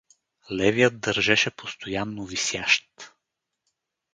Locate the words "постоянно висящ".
1.51-2.83